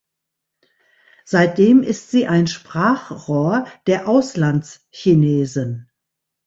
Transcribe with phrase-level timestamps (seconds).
[1.25, 5.91] Seitdem ist sie ein Sprachrohr der Auslandschinesen.